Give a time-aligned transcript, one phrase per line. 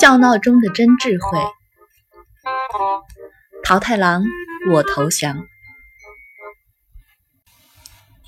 [0.00, 1.38] 笑闹中的真智慧。
[3.62, 4.24] 桃太郎，
[4.72, 5.44] 我投降。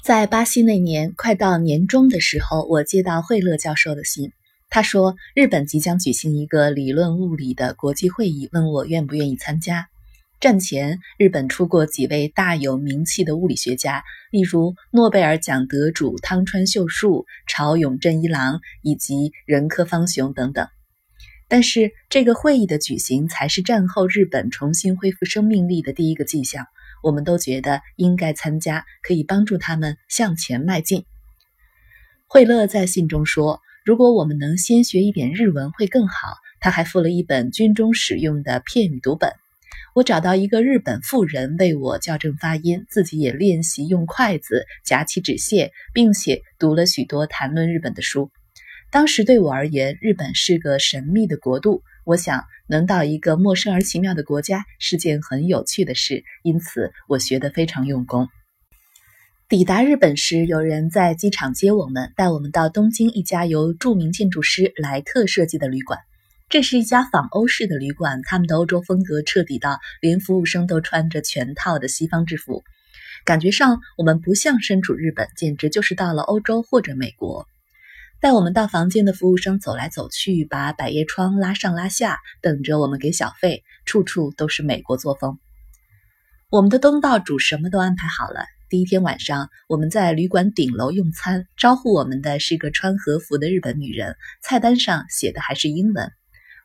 [0.05, 4.33] 在巴西那年快到年终的时候，我接到惠勒教授的信。
[4.69, 9.89] 他说，日本即将举行一个理论物理的国际会议，问我愿不愿意参加。
[10.41, 20.69] 战前，日本出过几位大有名气的物理学家，例如诺贝尔奖得主汤川秀树、朝永正一郎以及仁科芳雄等等。
[21.53, 26.65] 但是，这个会议的举行才是战后日本重新恢复生命力的第一个迹象。
[27.03, 31.05] 我们都觉得应该参加，可以帮助他们向前迈进。
[32.27, 39.31] 惠勒在信中说：“如果我们能先学一点日文会更好。”他还附了一本军中使用的片语读本。
[39.95, 48.31] 我找到一个日本妇人为我校正发音，自己也练习用筷子夹起纸屑，并且读了许多谈论日本的书。
[48.93, 51.83] 当时对我而言，日本是个神秘的国度。
[52.05, 58.29] 我想能到一个陌生而奇妙的国家是件很有趣的事，因此我学得非常用功。
[59.49, 65.99] 抵达日本时，有人在机场接我们，带我们到东京一家由著名建筑师莱特设计的旅馆。
[66.51, 72.63] 这是一家仿欧式的旅馆，他们的欧洲风格彻底到连服务生都穿着全套的西方制服，
[73.25, 77.49] 感觉上我们不像身处日本，简直就是到了欧洲或者美国。
[78.23, 85.41] 带我们到房间的服务生走来走去，把百叶窗拉上拉下，等着我们给小费，处处都是美国作风。
[86.49, 88.45] 我们的东道主什么都安排好了。
[88.69, 96.13] 第一天晚上，我们在旅馆顶楼用餐，招呼我们的是个穿和服的日本女人，菜单上写的还是英文。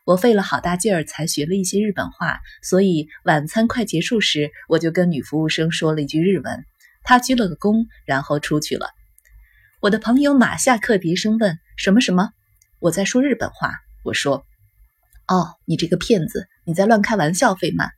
[0.04, 6.64] 我费了好大劲儿才学了一些日本话，所以晚餐快结束时，我就跟女服务生说了一句日文，
[7.02, 8.90] 她鞠了个躬，然后出去了。
[9.80, 12.32] 我的朋友马夏克低声问：“什么什么？”
[12.80, 13.74] 我在说日本话。
[14.02, 14.44] 我说
[15.28, 17.90] ：“哦，你这个骗子，你在乱开玩笑，费曼，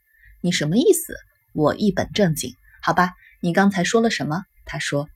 [0.43, 1.15] 你什么意思？”
[1.55, 5.09] 我一本正经：“好吧，你刚才说了什么？”他说：“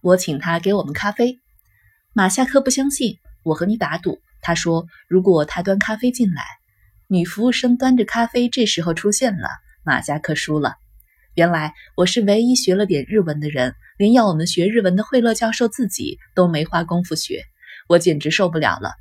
[0.00, 1.38] 我请他给我们咖啡。”
[2.14, 4.18] 马夏克不相信，我和你打赌。
[4.40, 6.46] 他说：“如果他端咖啡进来，
[7.08, 9.50] 女服务生端着咖啡这时候出现了，
[9.84, 10.76] 马夏克输了。”
[11.36, 17.44] 原来我是唯一学了点日文的人，连要我们学日文的惠勒教授自己都没花功夫学，
[17.90, 18.92] 我简直受不了了。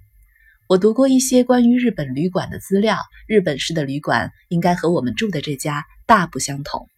[0.68, 6.90] 我读过一些关于日本旅馆的资料，日本式的旅馆应该和我们住的这家大不相同。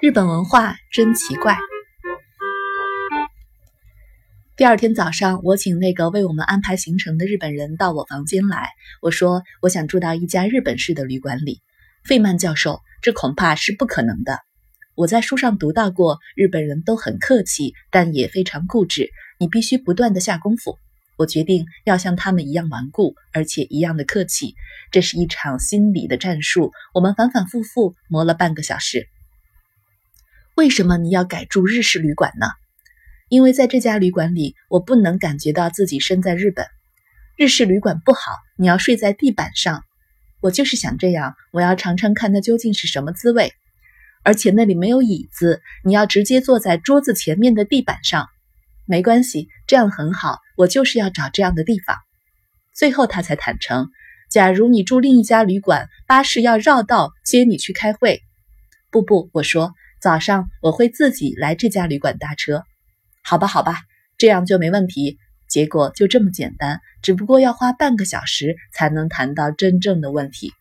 [0.00, 1.58] 日本文化真奇怪。
[4.56, 8.68] 第二天早上，我请那个为我们安排行程的日本人到我房间来。
[9.02, 11.60] 我说：“我想住到一家日本式的旅馆里。”
[12.06, 14.38] 费曼教授，这恐怕是不可能的。
[14.94, 19.10] 我在书上读到过，日本人都很客气，但也非常固执。
[19.40, 20.78] 你必须不断的下功夫。
[21.16, 24.54] 我决定要像他们一样顽固，而且一样的客气。
[24.92, 26.70] 这是一场心理的战术。
[26.94, 29.08] 我们反反复复磨了半个小时。
[30.54, 32.46] 为什么你要改住日式旅馆呢？
[33.28, 36.66] 因为在这家旅馆里，我不能感觉到自己身在日本。
[37.36, 39.82] 日式旅馆不好，你要睡在地板上。
[40.40, 43.52] 我就是想这样，我要尝尝看它究竟是什么滋味。
[44.22, 48.28] 而且那里没有椅子，你要直接坐在桌子前面的地板上。
[48.86, 50.38] 没关系，这样很好。
[50.56, 51.96] 我就是要找这样的地方。
[52.74, 53.88] 最后他才坦诚：
[54.30, 58.22] 假如你住另一家旅馆，巴士要绕道接你去开会。
[58.90, 62.62] 不不，我说早上我会自己来这家旅馆搭车。
[63.24, 63.80] 好吧，好吧，
[64.18, 65.18] 这样就没问题。
[65.48, 70.52] 结果就这么简单，只不过要花半个小时才能谈到真正的问题。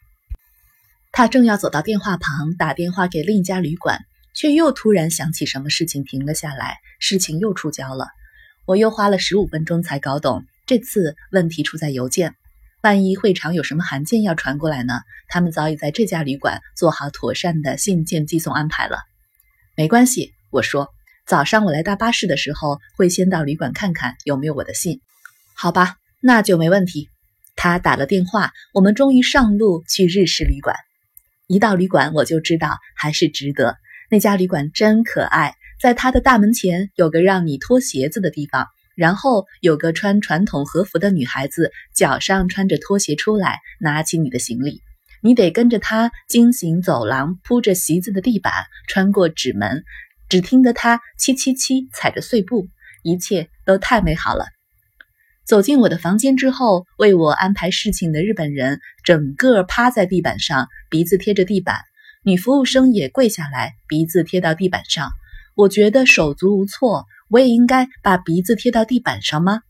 [1.11, 3.99] 他正要走到电话旁打电话给另一家旅馆，
[4.33, 6.77] 却又突然想起什么事情，停了下来。
[6.99, 8.07] 事情又出焦了。
[8.65, 12.33] 我又花了十五分钟才搞懂，这次问题出在邮件。
[12.81, 15.01] 万一会场有什么函件要传过来呢？
[15.27, 18.99] 他们早已在这家旅馆做好妥善的信件寄送安排了。
[19.75, 20.93] 没关系，我说。
[21.25, 24.99] 早上我来大巴士的时候，会先到旅馆看看有没有我的信，
[25.55, 27.09] 好吧，那就没问题。
[27.55, 30.75] 他打了电话，我们终于上路去日式旅馆。
[31.47, 33.77] 一到旅馆，我就知道还是值得。
[34.09, 44.81] 那家旅馆真可爱，在它的大门前有个让你脱鞋子的地方，然后有个穿传统和服的女孩子脚上穿着拖鞋出来，拿起你的行李，
[45.21, 48.51] 你得跟着她经行走廊铺着席子的地板，
[48.89, 49.85] 穿过纸门。
[50.33, 52.67] 只听得他七七七踩着碎步，
[53.03, 54.47] 一切都太美好了。
[55.45, 61.75] 走进我的房间之后，为我安排事情的日本人整个趴在地板上，鼻子贴着地板；
[62.23, 65.11] 女服务生也跪下来，鼻子贴到地板上。
[65.53, 69.61] 我觉得手足无措，我也应该把鼻子贴到地板上吗？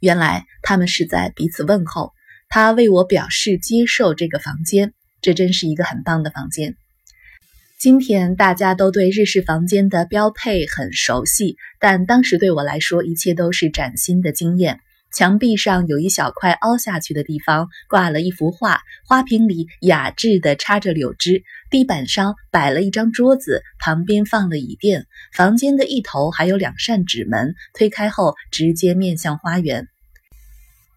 [0.00, 2.14] 原来他们是在彼此问候。
[2.48, 6.74] 他为我表示接受这个房间，这真是一个很棒的房间。
[7.78, 14.80] 今天大家都对日式房间的标配很熟悉，但当时对我来说，一切都是崭新的经验。
[15.12, 21.42] 墙壁上有一小块凹下去的地方，挂了一幅画，花瓶里雅致地插着柳枝。
[21.70, 25.04] 地板上摆了一张桌子，旁边放了椅垫。
[25.34, 29.86] 房间的一头还有两扇纸门，推开后直接面向花园。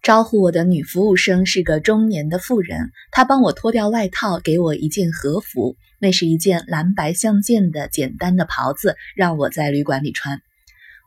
[0.02, 10.40] 招呼我的女服务生是个中年的妇人，她帮我脱掉外套，给我一件和服，那是一件蓝白相间的简单的袍子，让我在旅馆里穿。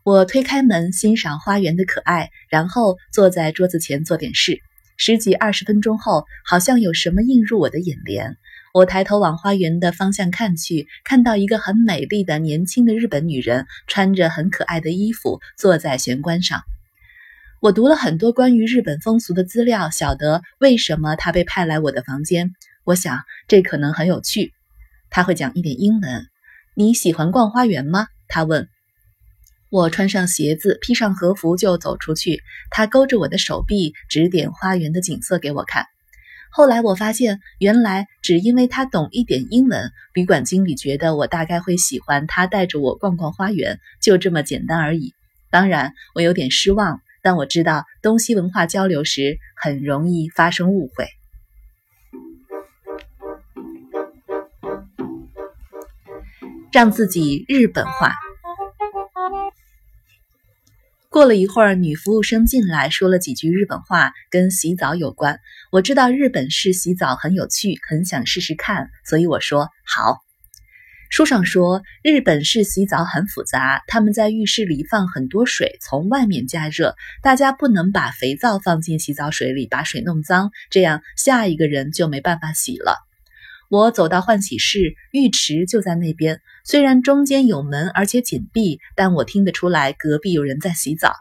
[0.04, 4.60] 我推开门，欣赏花园的可爱，然后坐在桌子前做点事。
[4.96, 8.38] 十几二十分钟后，好像有什么映入我的眼帘。
[8.76, 16.62] 我抬头往花园的方向看去，看到一个很美丽的年轻的日本女人，穿着很可爱的衣服，坐在玄关上。
[17.64, 22.52] 我读了很多关于日本风俗的资料，晓得为什么他被派来我的房间。
[22.84, 24.52] 我想这可能很有趣。
[25.10, 26.26] 他会讲一点英文。
[26.76, 28.08] 你喜欢逛花园吗？
[28.28, 28.68] 他问。
[29.70, 32.44] 我穿上鞋子，披上和服就走出去。
[32.70, 35.86] 他勾着我的手臂，指点花园的景色给我看。
[36.52, 45.14] 后来我发现，原来只因为他懂一点英文，旅馆经理觉得我大概会喜欢他带着我逛逛花园，就这么简单而已。
[45.50, 51.08] 当然，我有点失望，但我知道东西文化交流时很容易发生误会，
[56.74, 58.14] 让自己日本化。
[61.10, 65.40] 过了一会儿，女服务生进来，说了几句日本话，跟洗澡有关。
[65.72, 70.23] 我知道日本式洗澡很有趣，很想试试看，所以我说好。
[71.14, 76.96] 书上说日本式洗澡很复杂，他们在浴室里放很多水，从外面加热。
[77.22, 82.98] 大家不能把肥皂放进洗澡水里，把水弄脏，这样下一个人就没办法洗了。
[83.70, 86.42] 我走到换洗室，浴池就在那边。
[86.66, 91.14] 虽然中间有门，而且紧闭，但我听得出来隔壁有人在洗澡。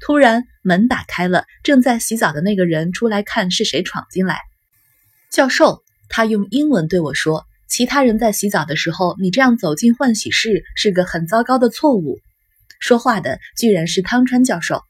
[0.00, 4.40] 突然门打开了，正在洗澡的那个人出来看是谁闯进来。
[5.30, 12.18] 教授，他用英文对我说：“其他人在洗澡的时候，你这样走进换洗室是个很糟糕的错误。”
[12.78, 14.82] 说话的居然是汤川教授。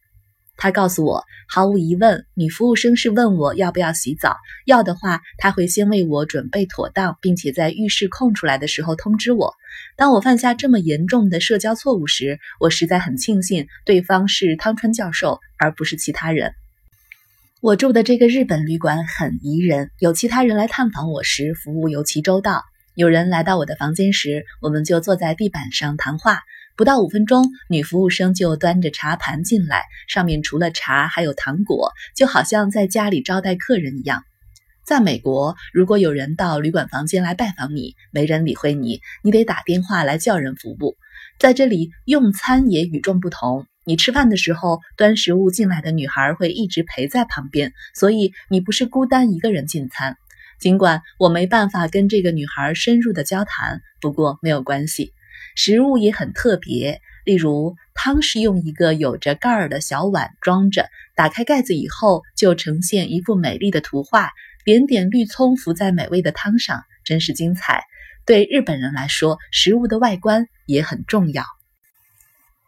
[0.59, 4.37] 他告诉我，毫无疑问，女服务生是问我要不要洗澡。
[4.65, 9.55] 要的话，他会先为我准备妥当，并且在浴室空出来的时候通知我。
[9.97, 16.55] 当我犯下这么严重的社交错误时，我实在很庆幸对方是汤川教授，而不是其他人。
[17.63, 22.63] 我住的这个日本旅馆很宜人，有其他人来探访我时，服务尤其周到。
[22.95, 26.41] 有人来到我的房间时，我们就坐在地板上谈话。
[26.77, 34.23] 不到五分钟，女服务生就端着茶盘进来，上面除了茶还有糖果，就好像在家里招待客人一样。
[34.85, 40.95] 在美国，如果有人到旅馆房间来拜访你，没人理会你，你得打电话来叫人服务。
[41.39, 50.17] 在这里用餐也与众不同，你吃饭的时候，端食物进来的女孩会一直陪在旁边，所以你不是孤单一个人进餐。
[50.59, 55.13] 尽管我没办法跟这个女孩深入的交谈，不过没有关系。
[55.55, 64.33] 食物也很特别，例如汤是用一个有着盖儿的小碗装着，打开盖子以后就呈现一幅美丽的图画，
[64.65, 67.85] 点点绿葱浮在美味的汤上，真是精彩。
[68.25, 71.45] 对日本人来说，食物的外观也很重要。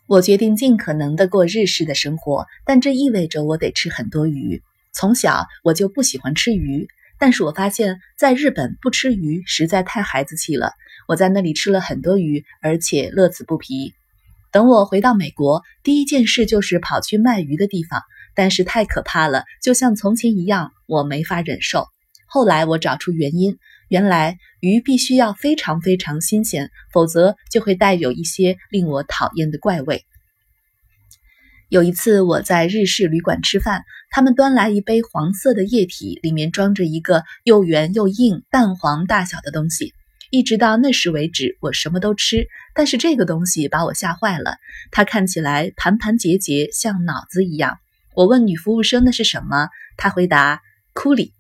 [0.09, 4.63] 我决定尽可能的过日式的生活，但这意味着我得吃很多鱼。
[4.95, 6.89] 从小我就不喜欢吃鱼。
[7.21, 10.73] 但是我发现，在日本不吃鱼实在太孩子气了。
[11.09, 13.93] 我在那里吃了很多鱼，而且乐此不疲。
[14.51, 18.01] 等我回到美国，第一件事就是跑去卖鱼的地方，
[18.35, 21.87] 但是太可怕了，就像从前一样，我没法忍受。
[22.27, 30.05] 后来我找出原因，原来鱼必须要非常非常新鲜，否则就会带有一些令我讨厌的怪味。
[31.71, 39.93] 有一次我在日式旅馆吃饭，他们端来一杯黄色的液体，里面装着一个又圆又硬、蛋黄大小的东西。
[40.31, 44.57] 一直到那时为止，我什么都吃，但是这个东西把我吓坏了。
[44.91, 47.79] 它看起来盘盘结结，像脑子一样。
[48.15, 50.61] 我问女服务生那是什么，她回答：
[50.93, 51.33] 库里。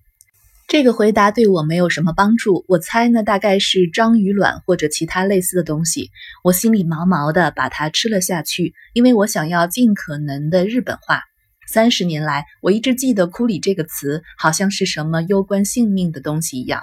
[0.68, 2.66] 这个回答对我没有什么帮助。
[2.68, 6.10] 我猜呢大概是章鱼卵或者其他类似的东西。
[6.44, 11.22] 我心里毛毛的，把它吃了下去，因为我想要尽可能的日本化。
[11.66, 16.82] 三十年来，我一直记得“库里”这个词，好像是什么攸关性命的东西一样。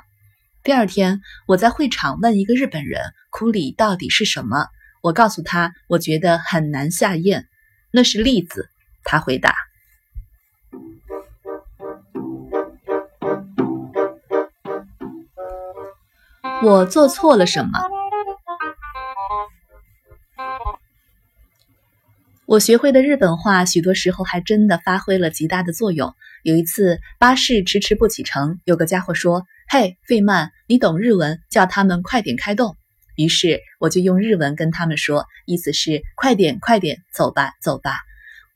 [0.63, 4.65] 第二天，我在会场问一个日本人：“库里到底是什么？”
[5.03, 7.45] 我告诉他，我觉得很难下咽。
[7.91, 8.67] 那是栗子，
[9.03, 9.53] 他回答。
[16.63, 17.71] 我做错了什么？
[22.45, 26.13] 我学会的日本话，许多时候还真的发挥了极大的作用。
[26.43, 32.75] 有一次，巴士迟迟不启程，有个家伙说：“嘿，费曼，你懂日文，叫他们快点开动。”
[33.17, 38.01] 于是我就用日文跟他们说，意思是快点，快点，走吧，走吧。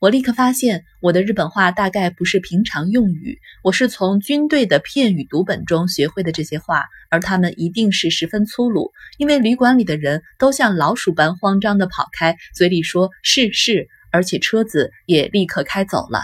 [0.00, 16.22] 我立刻发现，我的日本话大概不是平常用语，我是从军队的片语读本中学会的这些话，而他们一定是十分粗鲁，因为旅馆里的人都像老鼠般慌张地跑开，嘴里说是是，而且车子也立刻开走了。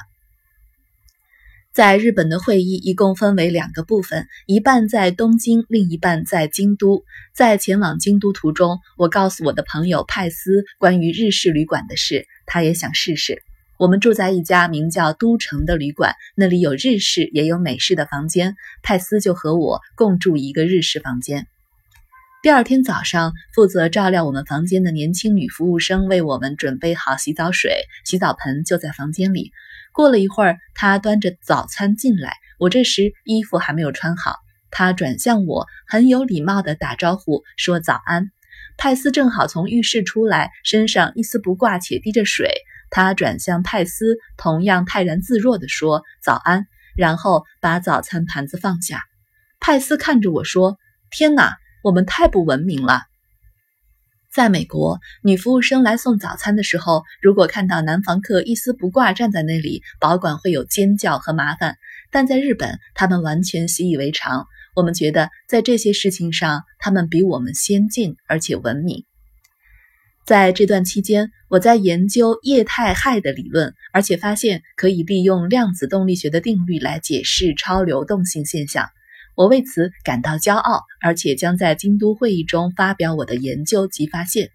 [1.75, 7.05] 在日本的会议一共分为两个部分，一半在东京，另一半在京都。
[7.35, 13.43] 在前往京都途中，我告诉我的朋友派斯关于日式旅馆的事，他也想试试。
[13.79, 18.57] 我们住在一家名叫都城的旅馆，那里有日式也有美式的房间。
[18.83, 21.47] 派斯就和我共住一个日式房间。
[22.43, 27.73] 第二天早上，负责照料我们房间的年轻女服务生为我们准备好洗澡水，
[28.05, 29.53] 洗澡盆就在房间里。
[29.93, 34.37] 过了一会儿，她端着早餐进来，我这时衣服还没有穿好。
[34.71, 38.31] 她转向我，很有礼貌地打招呼说：“早安。”
[38.79, 42.51] 派斯正好从浴室出来，身上一丝不挂，且滴着水。
[42.91, 46.67] 他转向派斯，同样泰然自若地说：“早安。”
[46.97, 49.03] 然后把早餐盘子放下。
[49.61, 50.79] 派斯看着我说
[51.11, 53.03] ：“天哪，我们太不文明了。”
[54.33, 61.77] 在美国，女服务生来送早餐的时候，如果看到男房客一丝不挂站在那里，保管会有尖叫和麻烦。
[62.11, 64.47] 但在日本，他们完全习以为常。
[64.75, 69.05] 我们觉得在这些事情上，他们比我们先进而且文明。
[70.27, 78.89] 在这段期间，我在研究液态氦的理论，而且发现可以利用量子动力学的定律来解释超流动性现象。
[79.37, 84.51] 我为此感到骄傲，而且将在京都会议中发表我的研究及发现。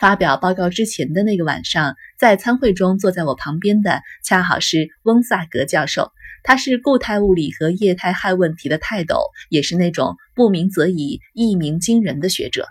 [0.00, 6.10] 发表报告之前的那个晚上，在参会中坐在我旁边的恰好是翁萨格教授，
[6.42, 12.66] 他是固态物理和液态氦问题的泰斗，也是那种不鸣则已，一鸣惊人的学者。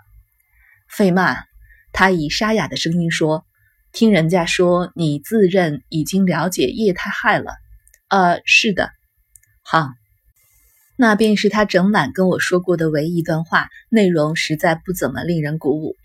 [0.90, 1.38] 费曼。
[1.92, 3.44] 他以沙哑的声音说
[3.92, 7.52] ：“听人家说你自认已经了解液态氦了。
[8.08, 8.90] ”“呃，是的。
[9.64, 9.88] ”“好，
[10.96, 15.96] 那便是他整晚跟我说过的唯一一段话，内容实在不怎么令人鼓舞。”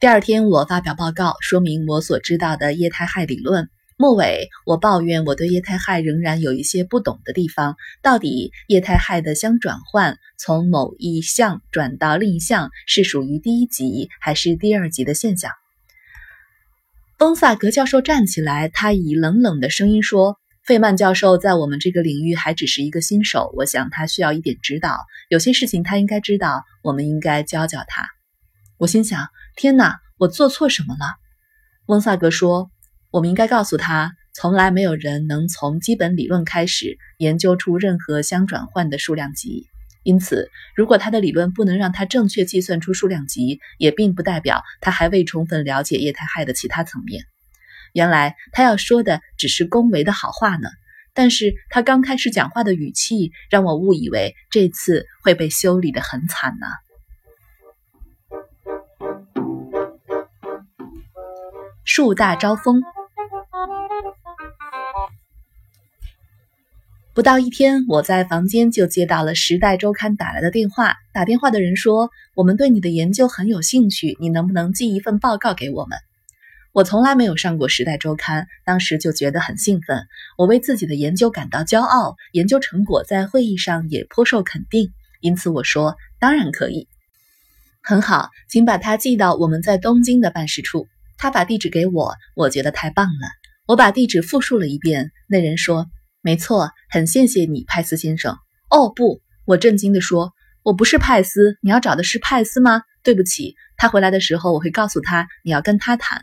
[0.00, 3.68] 第二天，我发表报告，说明我所知道的液态氦理论。
[4.00, 7.74] 末尾，我抱怨我对液态氦仍然有一些不懂的地方。
[8.00, 15.50] 到底液态氦的相转换从某一项转到另一项是属于第一级还是第二级的现象？
[17.18, 24.96] 翁萨格教授站起来，他以冷冷的声音说：“费曼教授在我们这个领域还只是一个新手，我想他需要一点指导。
[25.28, 28.06] 有些事情他应该知道，我们应该教教他。”
[28.78, 29.26] 我心想
[29.58, 31.16] ：“天哪，我做错什么了？”
[31.86, 32.70] 翁萨格说。
[33.10, 39.66] 我们应该告诉他，从来没有人能从基本理论开始研究出任何相转换的数量级。
[40.02, 47.24] 因此，如果他的理论不能让他正确计算出数量级，也并不代表他还未充分了解液态氦的其他层面。
[47.94, 50.68] 原来他要说的只是恭维的好话呢，
[51.14, 56.66] 但是他刚开始讲话的语气让我误以为这次会被修理的很惨呢。
[61.84, 62.82] 树大招风。
[67.28, 70.96] 到一天，我在房间就接到了《时代周刊》打来的电话。
[71.12, 75.98] 打电话的人说：“我们对你的研究很有兴趣，你能不能寄一份报告给我们？”
[76.72, 80.06] 我从来没有上过《时代周刊》，当时就觉得很兴奋。
[80.38, 84.88] 我为自己的研究感到骄傲，研究成果在会议上也颇受肯定，
[85.20, 86.88] 因此我说：“当然可以。”
[87.84, 90.88] 很好，请把它寄到我们在东京的办事处。
[91.18, 93.28] 他把地址给我，我觉得太棒了。
[93.66, 95.10] 我把地址复述了一遍。
[95.28, 95.88] 那人说。
[96.28, 98.36] 没错，很谢谢你，派斯先生。
[98.68, 101.56] 哦不，我震惊地说，我不是派斯。
[101.62, 102.82] 你要找的是派斯吗？
[103.02, 106.22] 对不起，他回来的时候我会告诉他你要跟他谈。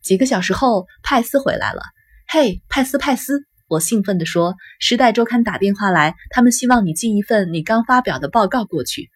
[0.00, 1.82] 几个小时后，派斯回来了。
[2.26, 3.44] 嘿，派斯，派斯！
[3.68, 9.10] 我兴奋地说，《时代周刊》打电话来，他们希望你寄一份你刚发表的报告过去。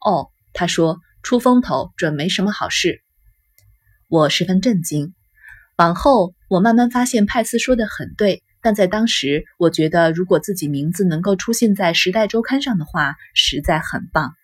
[0.00, 3.00] 哦，他说，出风头准没什么好事。
[4.06, 5.14] 我十分震惊。
[5.78, 8.42] 往后，我慢慢发现派斯说的很对。
[8.62, 14.34] 但在当时，我觉得如果自己名字能够出现在《时代周刊》上的话，实在很棒。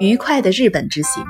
[0.00, 1.24] 愉快的日本之行，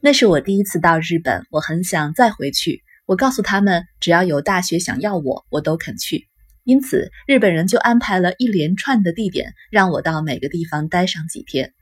[0.00, 2.82] 那是我第一次到日本，我很想再回去。
[3.06, 6.28] 我告诉他们，只要有大学想要我，我都肯去。
[6.62, 11.74] 因此，日本人就安排了一连串的地点，让我到每个地方待上几天。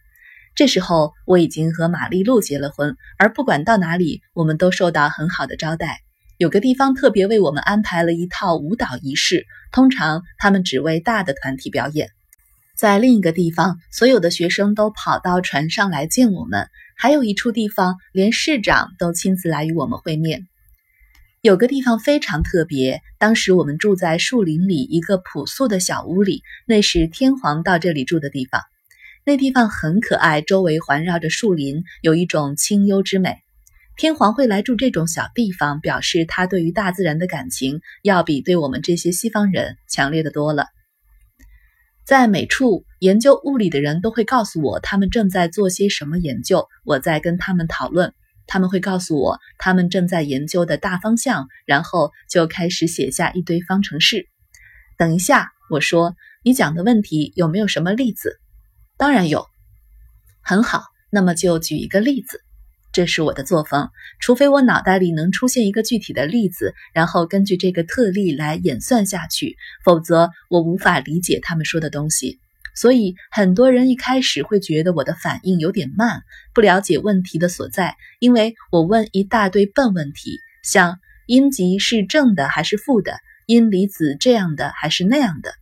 [0.55, 6.01] 这时候，我已经和玛丽露结了婚，而不管到哪里，我们都受到很好的招待。
[6.39, 12.11] 有个地方特别为我们安排了一套舞蹈仪式，通常他们只为大的团体表演。
[12.77, 16.69] 在另一个地方，所有的学生都跑到船上来见我们。
[16.97, 20.47] 还有一处地方，连市长都亲自来与我们会面。
[21.41, 28.61] 有个地方非常特别，当时我们住在树林里一个朴素的小屋里，那是天皇到这里住的地方。
[29.25, 33.37] 那地方很可爱，周围环绕着树林，有一种清幽之美。
[33.97, 40.67] 天皇会来住这种小地方，表示他对于大自然的感情要比对我们这些西方人强烈的多了。
[42.05, 48.12] 在每处研究物理的人都会告诉我他们正在做些什么研究，我在跟他们讨论。
[48.49, 54.26] 他们会告诉我他们正在研究的大方向，然后就开始写下一堆方程式。
[54.99, 58.41] 等一下，我说你讲的问题有没有什么例子？
[59.03, 59.49] 当然有。
[60.43, 62.41] 很好，那么就举一个例子。
[62.93, 63.91] 这是我的作风，
[64.21, 72.39] 除非我脑袋里能出现一个具体的例子，然后根据这个特例来演算下去，否则我无法理解他们说的东西。
[72.77, 76.23] 所以很多人一开始会觉得我的反应有点慢，
[76.55, 85.53] 不了解问题的所在，因为我问一大堆笨问题，像阴极是正的还是负的，阴离子这样的还是那样的。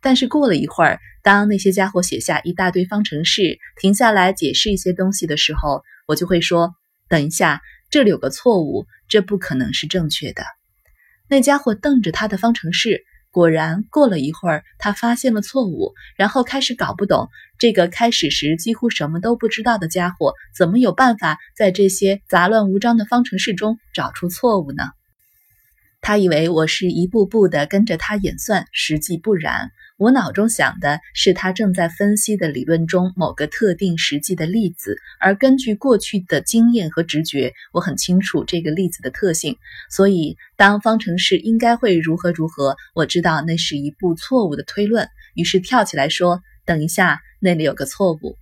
[0.00, 6.74] 但是过了一会儿，当那些家伙写下一大堆方程式，停下来解释一些东西的时候，我就会说
[7.08, 10.42] ：“等一下，这里有个错误，这不可能是正确的。”
[11.30, 13.04] 那家伙瞪着他的方程式。
[13.30, 24.84] 果然，过了一会儿，他发现了错误，然后开始搞不懂这个开始时几乎什么都不知道的家伙怎么有办法在这些杂乱无章的方程式中找出错误呢？
[26.02, 29.70] 他以为我是一步步的跟着他演算，实际不然。
[30.02, 39.56] 我脑中想的是他正在分析的理论中某个特定实际的例子，而根据过去的经验和直觉，我很清楚这个例子的特性。
[39.88, 48.36] 所以，当方程式应该会如何如何，我知道那是一步错误的推论，于是跳起来说：“等一下，那里有个错误。”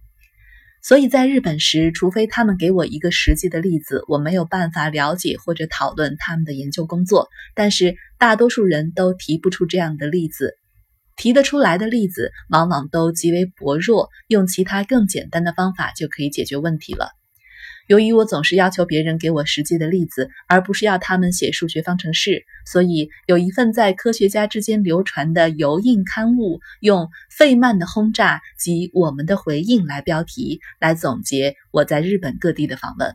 [0.82, 7.28] 所以在日本时，除非他们给我一个实际的例子，我没有办法了解或者讨论他们的研究工作。
[7.54, 10.56] 但是大多数人都提不出这样的例子。
[11.20, 17.10] 提得出来的例子往往都极为薄弱，用其他更简单的方法就可以解决问题了。
[17.88, 33.14] 由于我总是要求别人给我实际的例子，而不是要他们写数学方程式，所以有一份在科学家之间流传的油印刊物，用“费曼的轰炸及我们的回应”来标题，来总结我在日本各地的访问。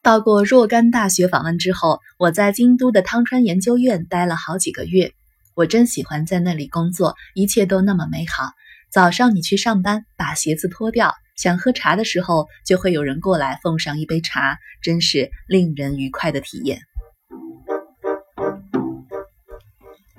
[0.00, 5.12] 到过若干大学访问之后，我在京都的汤川研究院待了好几个月。
[5.56, 8.50] 我真喜欢在那里工作，一切都那么美好。
[8.90, 16.82] 早上你去上班，把鞋子脱掉，想喝茶的时候，就会有人过来奉上一杯茶，真是令人愉快的体验。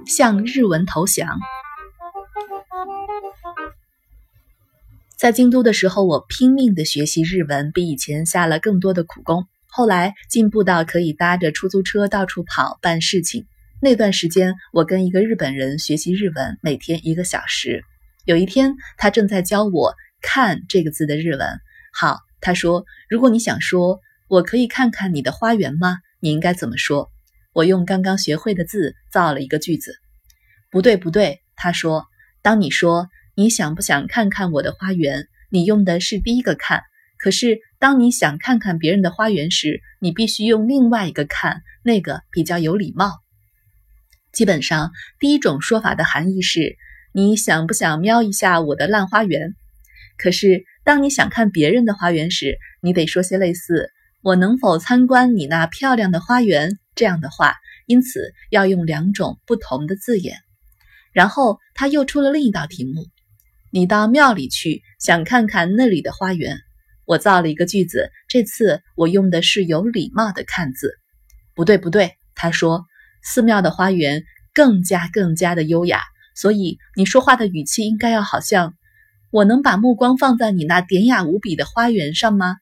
[0.07, 1.37] 向日文投降。
[5.15, 9.45] 在京都的时候，我拼命的学习日文，比以前下了更多的苦功。
[9.67, 13.45] 后来进步到可以搭着出租车到处跑办事情。
[13.79, 17.83] 那段时间，我跟一个日本人学习日文，每天一个小时。
[18.25, 21.47] 有一天，他正在教我“看”这个字的日文。
[21.93, 25.97] 好，他说：“如果你想说我可以看看你的花园吗？
[26.19, 27.11] 你应该怎么说？”
[27.53, 29.93] 我用刚刚学会的字造了一个句子。
[30.71, 32.07] 不对，不对，他说
[32.41, 36.81] ：“当你说你想不想看看我的花园，你用的是第一个‘看’。
[37.19, 43.21] 可是当你想看看别人的花园时，你必须用另外一个‘看’，那个比较有礼貌。”
[44.37, 46.77] 基本上，第一种说法的含义是：
[47.11, 49.55] 你想不想瞄一下我的烂花园？
[50.15, 53.89] 可是，当你想看别人的花园时，你得说些类似
[54.21, 57.55] “我能否参观你那漂亮的花园”这样的话。
[57.87, 60.37] 因此，要用两种不同的字眼。
[61.13, 63.07] 然后他又出了另一道题目：
[63.71, 66.59] 你到庙里去，想看看那里的花园。
[67.05, 70.93] 我造了一个句子，这次我用的是有礼貌的“看”字。
[71.55, 72.85] 不对，不对，他说。
[73.29, 76.01] 寺庙的花园更加更加的优雅，
[76.33, 78.73] 所以你说话的语气应该要好像
[79.31, 82.55] 我能把目光放在你那典雅无比的花园上吗？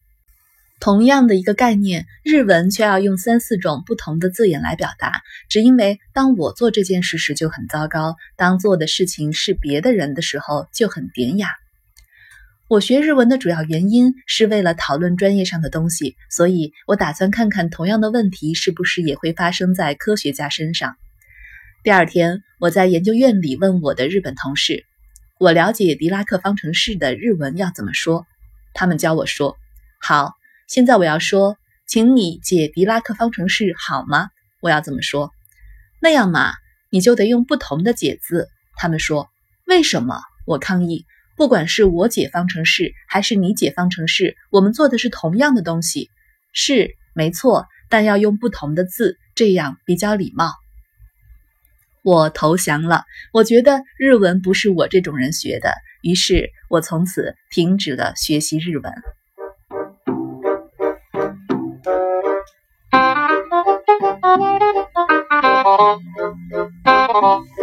[0.79, 11.49] 同样的一个概念，日文却要用三四种不同的字眼来表达，只因为当我做这件事时就很糟糕，当做的事情是别的人的时候就很典雅。
[12.67, 20.95] 我学日文的主要原因是为了讨论专业上的东西，所以我打算看看同样的问题是不是也会发生在科学家身上。
[21.83, 24.83] 第二天，我在研究院里问我的日本同事
[25.37, 28.25] ：“我了解狄拉克方程式的日文要怎么说？”
[28.73, 29.55] 他们教我说
[30.01, 30.33] ：“好，
[30.67, 34.29] 现在我要说，请你解狄拉克方程式好吗？
[34.59, 35.29] 我要怎么说？
[36.01, 36.53] 那样嘛，
[36.89, 39.29] 你就得用不同的解字。”他们说
[39.67, 41.05] ：“为什么？”我抗议。
[41.35, 46.09] 不管是我解方程式还是你解方程式，我们做的是同样的东西，
[46.53, 50.51] 是没错，但要用不同的字，这样比较礼貌。
[52.03, 58.93] 我投降了，我觉得日文不是我这种人学的，于是我从此停止了学习日文。